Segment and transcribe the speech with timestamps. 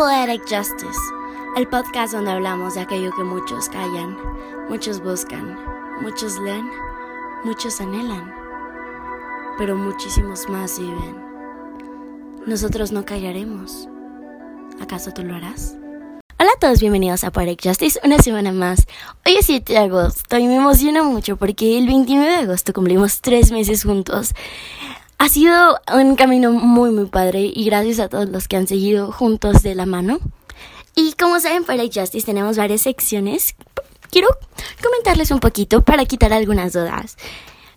[0.00, 0.98] Poetic Justice,
[1.58, 4.16] el podcast donde hablamos de aquello que muchos callan,
[4.70, 5.58] muchos buscan,
[6.00, 6.70] muchos leen,
[7.44, 8.34] muchos anhelan,
[9.58, 11.22] pero muchísimos más viven.
[12.46, 13.90] Nosotros no callaremos.
[14.80, 15.76] ¿Acaso tú lo harás?
[16.38, 18.86] Hola a todos, bienvenidos a Poetic Justice, una semana más.
[19.26, 23.20] Hoy es 7 de agosto y me emociona mucho porque el 29 de agosto cumplimos
[23.20, 24.32] tres meses juntos.
[25.20, 29.12] Ha sido un camino muy muy padre y gracias a todos los que han seguido
[29.12, 30.18] juntos de la mano.
[30.96, 33.54] Y como saben, para Justice tenemos varias secciones.
[34.10, 34.28] Quiero
[34.82, 37.18] comentarles un poquito para quitar algunas dudas.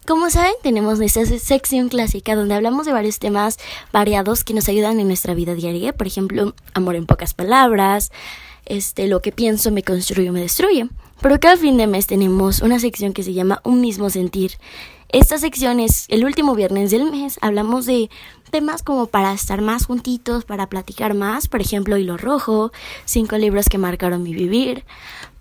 [0.07, 3.59] Como saben, tenemos esta sección clásica donde hablamos de varios temas
[3.91, 5.91] variados que nos ayudan en nuestra vida diaria.
[5.91, 8.13] Por ejemplo, amor en pocas palabras,
[8.65, 10.87] este, lo que pienso me construye o me destruye.
[11.19, 14.53] Pero cada fin de mes tenemos una sección que se llama Un mismo sentir.
[15.13, 17.37] Esta sección es el último viernes del mes.
[17.39, 18.09] Hablamos de
[18.49, 22.71] temas como para estar más juntitos, para platicar más, por ejemplo, Hilo Rojo,
[23.05, 24.85] cinco libros que marcaron mi vivir.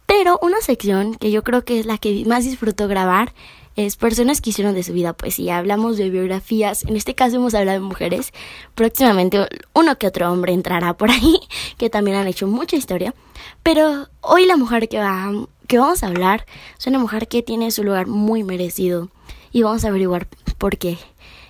[0.05, 3.33] Pero una sección que yo creo que es la que más disfruto grabar
[3.75, 5.56] es personas que hicieron de su vida poesía.
[5.56, 8.34] Hablamos de biografías, en este caso hemos hablado de mujeres.
[8.75, 11.41] Próximamente uno que otro hombre entrará por ahí,
[11.79, 13.14] que también han hecho mucha historia.
[13.62, 15.33] Pero hoy la mujer que, va,
[15.67, 16.45] que vamos a hablar
[16.79, 19.09] es una mujer que tiene su lugar muy merecido
[19.53, 20.98] y vamos a averiguar por qué.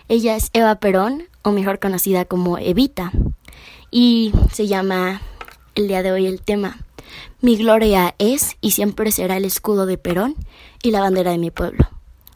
[0.08, 3.12] Ella es Eva Perón, o mejor conocida como Evita,
[3.90, 5.22] y se llama
[5.74, 6.78] el día de hoy el tema
[7.40, 10.36] Mi gloria es y siempre será el escudo de Perón
[10.82, 11.88] y la bandera de mi pueblo.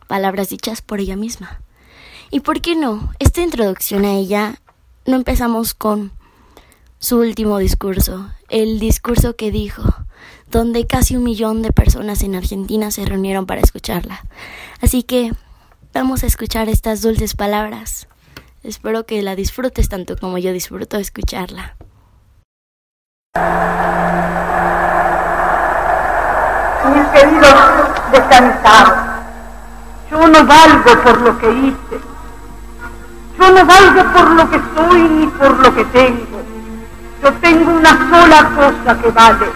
[0.07, 1.61] Palabras dichas por ella misma.
[2.31, 3.13] ¿Y por qué no?
[3.19, 4.61] Esta introducción a ella
[5.05, 6.13] no empezamos con
[6.99, 9.83] su último discurso, el discurso que dijo,
[10.51, 14.25] donde casi un millón de personas en Argentina se reunieron para escucharla.
[14.81, 15.33] Así que
[15.99, 18.07] Vamos a escuchar estas dulces palabras.
[18.63, 21.75] Espero que la disfrutes tanto como yo disfruto escucharla.
[26.93, 27.55] Mis queridos
[28.13, 28.99] descansados,
[30.11, 31.97] yo no valgo por lo que hice,
[33.39, 36.43] yo no valgo por lo que soy ni por lo que tengo.
[37.23, 39.47] Yo tengo una sola cosa que vale,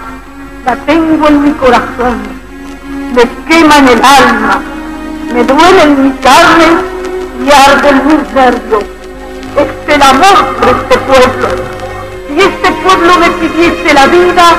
[0.65, 2.19] la tengo en mi corazón,
[3.15, 4.69] me quema en el alma
[5.32, 6.74] me duelen mis carnes
[7.44, 8.84] y arden mis nervios.
[9.56, 11.48] Es el amor por este pueblo.
[12.28, 14.56] Si este pueblo me pidiese la vida,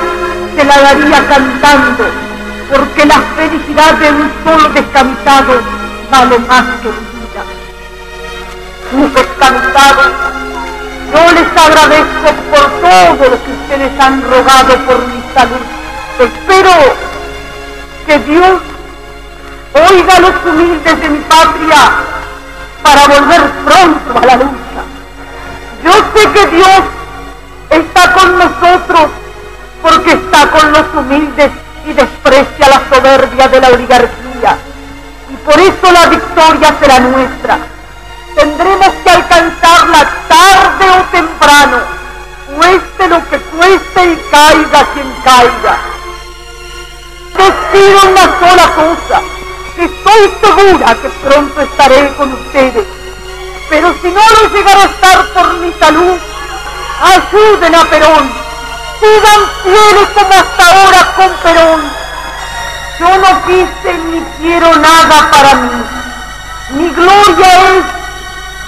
[0.56, 2.04] se la daría cantando,
[2.70, 5.60] porque la felicidad de un solo descansado
[6.10, 7.42] vale más que mi vida.
[8.92, 10.12] Mis descansados,
[11.12, 15.64] yo les agradezco por todo lo que ustedes han rogado por mi salud.
[16.18, 16.70] Espero
[18.06, 18.60] que Dios
[19.74, 21.92] Oiga los humildes de mi patria
[22.82, 24.82] para volver pronto a la lucha.
[25.82, 26.82] Yo sé que Dios
[27.70, 29.10] está con nosotros
[29.80, 31.50] porque está con los humildes
[31.86, 34.58] y desprecia la soberbia de la oligarquía.
[35.30, 37.58] Y por eso la victoria será nuestra.
[38.34, 41.78] Tendremos que alcanzarla tarde o temprano,
[42.56, 45.78] cueste lo que cueste y caiga quien caiga.
[47.36, 49.31] Decido una sola cosa
[49.76, 52.86] Estoy segura que pronto estaré con ustedes.
[53.70, 56.18] Pero si no lo llegara a estar por mi salud,
[57.00, 58.32] ayuden a Perón.
[59.00, 61.80] Sigan fieles como hasta ahora con Perón.
[63.00, 65.84] Yo no quise ni quiero nada para mí.
[66.70, 68.02] Mi gloria es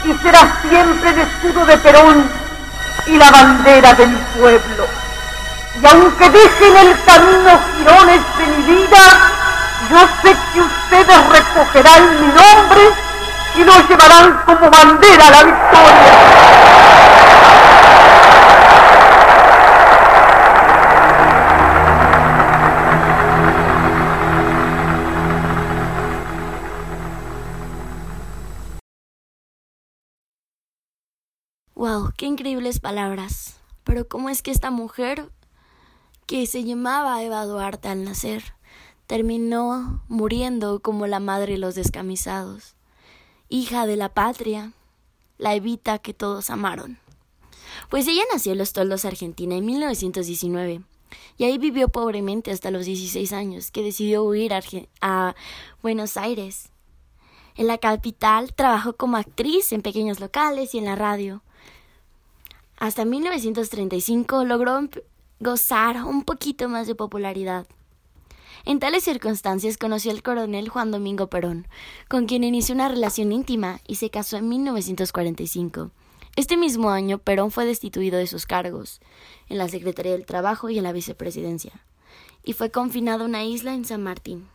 [0.04, 2.30] y será siempre el escudo de Perón
[3.06, 4.86] y la bandera de mi pueblo.
[5.82, 9.43] Y aunque dejen el camino girones de mi vida,
[9.90, 12.82] yo sé que ustedes recogerán mi nombre
[13.56, 16.74] y lo llevarán como bandera a la victoria.
[31.74, 33.56] Wow, qué increíbles palabras.
[33.84, 35.28] Pero ¿cómo es que esta mujer
[36.26, 38.54] que se llamaba Eva Duarte al nacer
[39.06, 42.74] terminó muriendo como la madre de los descamisados,
[43.48, 44.72] hija de la patria,
[45.38, 46.98] la Evita que todos amaron.
[47.90, 50.82] Pues ella nació en Los Toldos, Argentina, en 1919,
[51.36, 54.52] y ahí vivió pobremente hasta los 16 años, que decidió huir
[55.00, 55.34] a,
[55.82, 56.70] Buenos Aires.
[57.56, 61.42] En la capital trabajó como actriz en pequeños locales y en la radio.
[62.78, 64.88] Hasta 1935 logró
[65.38, 67.66] gozar un poquito más de popularidad.
[68.66, 71.68] En tales circunstancias conoció al coronel Juan Domingo Perón,
[72.08, 75.90] con quien inició una relación íntima y se casó en 1945.
[76.34, 79.02] Este mismo año, Perón fue destituido de sus cargos
[79.50, 81.84] en la Secretaría del Trabajo y en la Vicepresidencia,
[82.42, 84.48] y fue confinado a una isla en San Martín.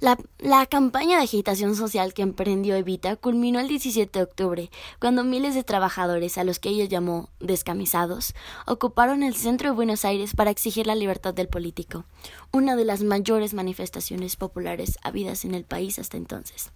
[0.00, 5.54] La, campaña de agitación social que emprendió Evita culminó el 17 de octubre, cuando miles
[5.54, 8.34] de trabajadores, a los que ella llamó descamisados,
[8.66, 12.06] ocuparon el centro de Buenos Aires para exigir la libertad del político,
[12.50, 16.70] una de las mayores manifestaciones populares habidas en el país hasta entonces.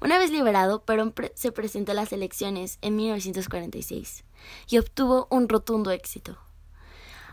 [0.00, 4.22] Una vez liberado, Perón se presentó a las elecciones en 1946
[4.68, 6.38] y obtuvo un rotundo éxito.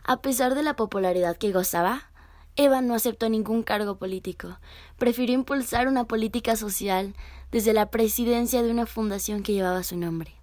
[0.03, 2.09] A pesar de la popularidad que gozaba,
[2.57, 4.59] Eva no aceptó ningún cargo político.
[4.97, 7.13] Prefirió impulsar una política social
[7.51, 10.33] desde la presidencia de una fundación que llevaba su nombre.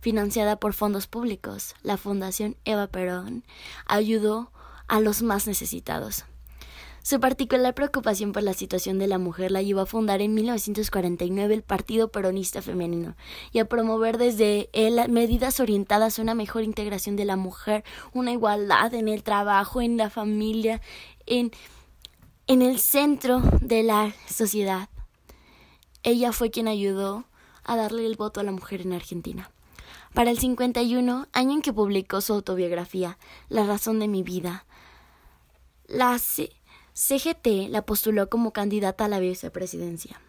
[0.00, 3.44] Financiada por fondos públicos, la Fundación Eva Perón
[3.86, 4.52] ayudó
[4.86, 6.24] a los más necesitados.
[7.02, 11.54] Su particular preocupación por la situación de la mujer la llevó a fundar en 1949
[11.54, 13.16] el Partido Peronista Femenino
[13.52, 18.32] y a promover desde él medidas orientadas a una mejor integración de la mujer, una
[18.32, 20.82] igualdad en el trabajo, en la familia,
[21.30, 21.52] en,
[22.46, 24.90] en el centro de la sociedad.
[26.02, 27.24] Ella fue quien ayudó
[27.64, 29.50] a darle el voto a la mujer en Argentina.
[30.12, 33.16] Para el 51, año en que publicó su autobiografía,
[33.48, 34.66] La razón de mi vida,
[35.86, 40.20] la CGT la postuló como candidata a la vicepresidencia.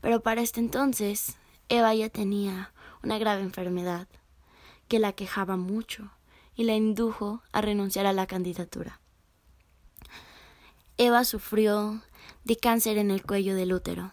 [0.00, 1.36] Pero para este entonces,
[1.68, 2.72] Eva ya tenía
[3.02, 4.06] una grave enfermedad
[4.86, 6.10] que la quejaba mucho
[6.54, 9.00] y la indujo a renunciar a la candidatura.
[10.96, 12.02] Eva sufrió
[12.44, 14.12] de cáncer en el cuello del útero.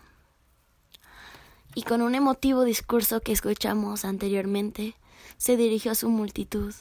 [1.75, 4.95] Y con un emotivo discurso que escuchamos anteriormente,
[5.37, 6.73] se dirigió a su multitud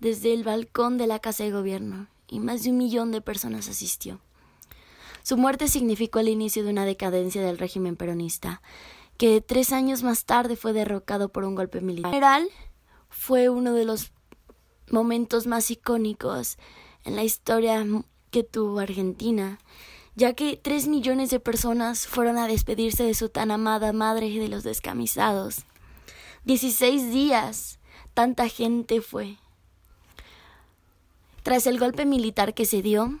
[0.00, 3.68] desde el balcón de la Casa de Gobierno y más de un millón de personas
[3.68, 4.20] asistió.
[5.22, 8.62] Su muerte significó el inicio de una decadencia del régimen peronista,
[9.18, 12.14] que tres años más tarde fue derrocado por un golpe militar.
[12.14, 12.48] En general,
[13.08, 14.12] fue uno de los
[14.90, 16.58] momentos más icónicos
[17.04, 17.84] en la historia
[18.36, 19.58] que tuvo Argentina,
[20.14, 24.38] ya que tres millones de personas fueron a despedirse de su tan amada madre y
[24.38, 25.64] de los descamisados.
[26.44, 27.78] Dieciséis días,
[28.12, 29.38] tanta gente fue.
[31.44, 33.20] Tras el golpe militar que se dio,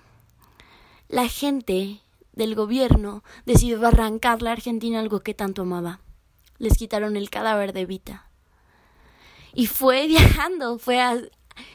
[1.08, 2.02] la gente
[2.34, 6.00] del gobierno decidió arrancar la Argentina algo que tanto amaba.
[6.58, 8.28] Les quitaron el cadáver de Vita.
[9.54, 11.00] Y fue viajando, fue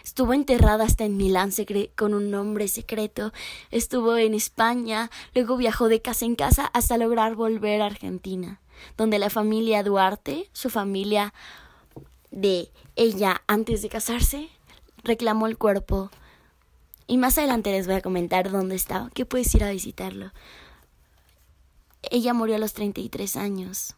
[0.04, 1.52] estuvo enterrada hasta en Milán
[1.96, 3.34] con un nombre secreto,
[3.72, 8.62] estuvo en España, luego viajó de casa en casa hasta lograr volver a Argentina,
[8.98, 11.34] donde la familia Duarte, su familia
[12.32, 14.50] de ella antes de casarse,
[15.04, 16.10] reclamó el cuerpo
[17.12, 20.32] y más adelante les voy a comentar dónde estaba, que puedes ir a visitarlo.
[22.10, 23.96] Ella murió a los 33 años.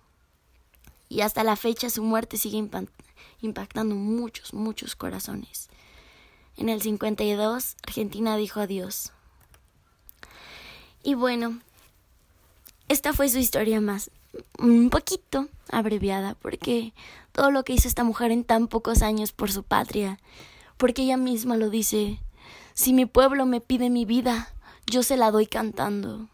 [1.09, 2.67] Y hasta la fecha su muerte sigue
[3.41, 5.69] impactando muchos, muchos corazones.
[6.57, 9.11] En el 52, Argentina dijo adiós.
[11.01, 11.59] Y bueno,
[12.87, 14.11] esta fue su historia más,
[14.59, 16.93] un poquito abreviada, porque
[17.31, 20.19] todo lo que hizo esta mujer en tan pocos años por su patria,
[20.77, 22.19] porque ella misma lo dice,
[22.73, 24.53] si mi pueblo me pide mi vida,
[24.85, 26.29] yo se la doy cantando.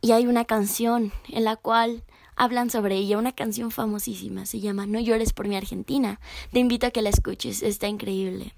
[0.00, 2.04] Y hay una canción en la cual
[2.40, 6.20] hablan sobre ella, una canción famosísima, se llama No llores por mi Argentina.
[6.52, 8.54] Te invito a que la escuches, está increíble.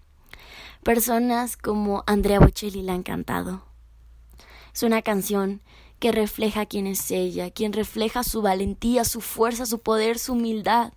[0.84, 3.64] Personas como Andrea Bocelli la han cantado.
[4.72, 5.62] Es una canción
[5.98, 10.92] que refleja quién es ella, quien refleja su valentía, su fuerza, su poder, su humildad.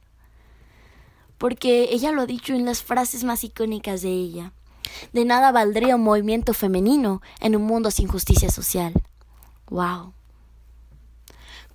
[1.39, 4.53] Porque ella lo ha dicho en las frases más icónicas de ella.
[5.11, 8.93] De nada valdría un movimiento femenino en un mundo sin justicia social.
[9.69, 10.14] ¡Wow!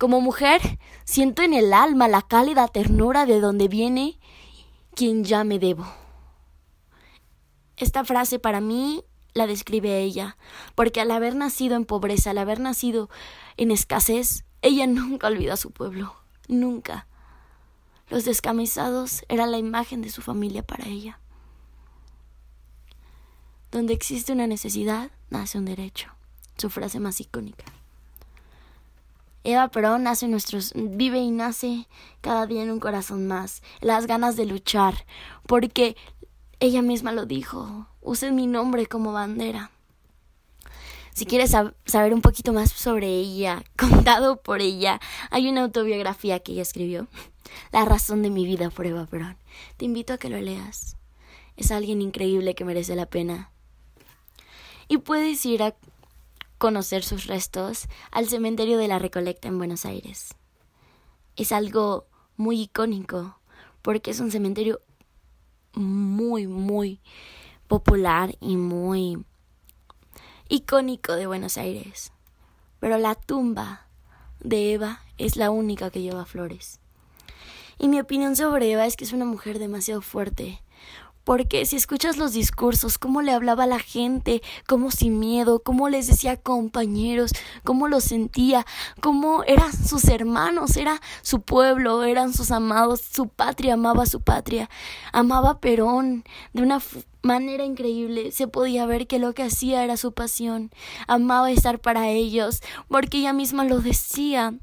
[0.01, 4.17] Como mujer, siento en el alma la cálida ternura de donde viene
[4.95, 5.85] quien ya me debo.
[7.77, 9.03] Esta frase para mí
[9.35, 10.37] la describe ella,
[10.73, 13.11] porque al haber nacido en pobreza, al haber nacido
[13.57, 16.15] en escasez, ella nunca olvidó a su pueblo,
[16.47, 17.05] nunca.
[18.09, 21.19] Los descamisados eran la imagen de su familia para ella.
[23.69, 26.09] Donde existe una necesidad, nace un derecho.
[26.57, 27.65] Su frase más icónica.
[29.43, 31.87] Eva Perón nuestros, vive y nace
[32.21, 35.05] cada día en un corazón más, las ganas de luchar,
[35.47, 35.95] porque
[36.59, 39.71] ella misma lo dijo, usen mi nombre como bandera.
[41.13, 41.51] Si quieres
[41.85, 47.07] saber un poquito más sobre ella, contado por ella, hay una autobiografía que ella escribió,
[47.71, 49.37] La razón de mi vida por Eva Perón.
[49.77, 50.95] Te invito a que lo leas.
[51.57, 53.51] Es alguien increíble que merece la pena
[54.91, 55.73] y puedes ir a
[56.61, 60.35] conocer sus restos al cementerio de la Recolecta en Buenos Aires.
[61.35, 62.05] Es algo
[62.37, 63.39] muy icónico,
[63.81, 64.79] porque es un cementerio
[65.73, 67.01] muy, muy
[67.67, 69.25] popular y muy
[70.49, 72.13] icónico de Buenos Aires.
[72.79, 73.87] Pero la tumba
[74.39, 76.79] de Eva es la única que lleva flores.
[77.79, 80.61] Y mi opinión sobre Eva es que es una mujer demasiado fuerte,
[81.23, 85.89] porque si escuchas los discursos, cómo le hablaba a la gente, cómo sin miedo, cómo
[85.89, 87.31] les decía compañeros,
[87.63, 88.65] cómo lo sentía,
[89.01, 94.69] cómo eran sus hermanos, era su pueblo, eran sus amados, su patria, amaba su patria,
[95.11, 96.23] amaba a Perón
[96.53, 96.81] de una
[97.21, 98.31] manera increíble.
[98.31, 100.71] Se podía ver que lo que hacía era su pasión,
[101.07, 104.53] amaba estar para ellos, porque ella misma lo decía.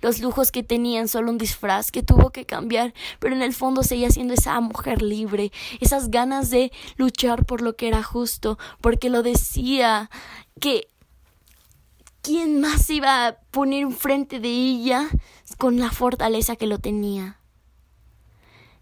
[0.00, 3.82] Los lujos que tenían solo un disfraz que tuvo que cambiar, pero en el fondo
[3.82, 9.10] seguía siendo esa mujer libre, esas ganas de luchar por lo que era justo, porque
[9.10, 10.10] lo decía
[10.60, 10.88] que
[12.22, 15.08] quién más iba a poner enfrente de ella
[15.56, 17.38] con la fortaleza que lo tenía.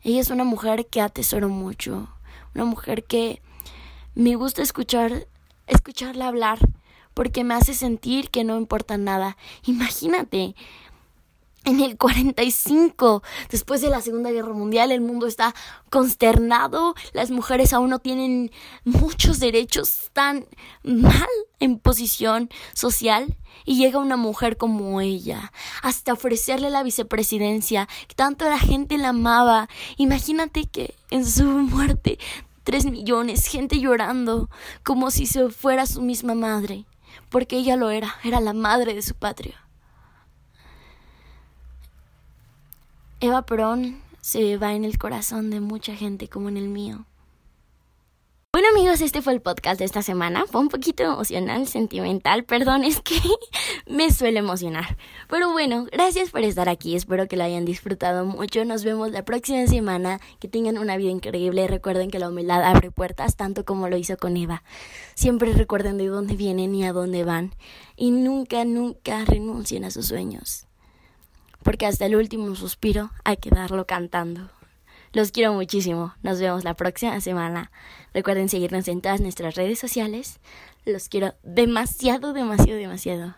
[0.03, 2.09] Ella es una mujer que atesoro mucho,
[2.55, 3.43] una mujer que
[4.15, 5.27] me gusta escuchar,
[5.67, 6.59] escucharla hablar,
[7.13, 9.37] porque me hace sentir que no importa nada.
[9.65, 10.55] Imagínate,
[11.67, 15.53] en el 45, después de la Segunda Guerra Mundial, el mundo está
[15.91, 18.53] consternado, las mujeres aún no tienen
[18.85, 20.47] muchos derechos, están
[20.85, 21.27] mal
[21.59, 28.61] en posición social y llega una mujer como ella, hasta ofrecerle la vicepresidencia, tanto la
[28.61, 29.69] gente la amaba.
[29.97, 32.21] Imagínate que en su muerte,
[32.63, 34.49] tres millones, gente llorando,
[34.85, 36.85] como si se fuera su misma madre,
[37.29, 39.66] porque ella lo era, era la madre de su patria.
[43.19, 47.07] Eva Perón se va en el corazón de mucha gente como en el mío.
[48.53, 50.45] Bueno amigos, este fue el podcast de esta semana.
[50.47, 53.15] Fue un poquito emocional, sentimental, perdón, es que
[53.87, 54.99] me suele emocionar.
[55.31, 58.67] Pero bueno, gracias por estar aquí, espero que lo hayan disfrutado mucho.
[58.67, 61.67] Nos vemos la próxima semana, que tengan una vida increíble.
[61.69, 64.63] Recuerden que la humildad abre puertas, tanto como lo hizo con Eva.
[65.15, 67.55] Siempre recuerden de dónde vienen y a dónde van.
[67.97, 70.66] Y nunca, nunca renuncien a sus sueños
[71.67, 74.49] porque hasta el último suspiro hay que darlo cantando.
[75.13, 76.15] Los quiero muchísimo.
[76.23, 77.73] Nos vemos la próxima semana.
[78.15, 80.39] Recuerden seguirnos en todas nuestras redes sociales.
[80.85, 83.35] Los quiero demasiado, demasiado, demasiado.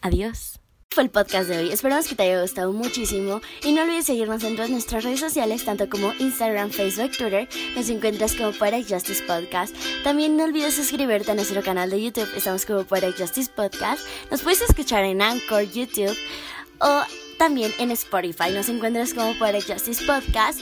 [0.00, 0.60] Adiós.
[0.92, 1.72] Fue el podcast de hoy.
[1.72, 3.40] Esperamos que te haya gustado muchísimo.
[3.64, 7.48] Y no olvides seguirnos en todas nuestras redes sociales, tanto como Instagram, Facebook, Twitter.
[7.74, 9.74] Nos encuentras como Poetic Justice Podcast.
[10.04, 12.28] También no olvides suscribirte a nuestro canal de YouTube.
[12.36, 14.06] Estamos como Poetic Justice Podcast.
[14.30, 16.16] Nos puedes escuchar en Anchor, YouTube
[16.78, 17.02] o
[17.42, 20.60] también en Spotify nos encuentras como Poetic Justice Podcast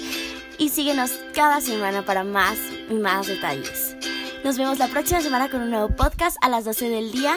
[0.57, 2.57] y síguenos cada semana para más
[2.89, 3.97] y más detalles.
[4.45, 7.37] Nos vemos la próxima semana con un nuevo podcast a las 12 del día.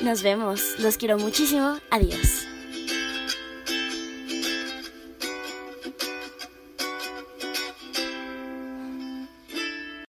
[0.00, 0.80] Nos vemos.
[0.80, 1.78] Los quiero muchísimo.
[1.90, 2.55] Adiós.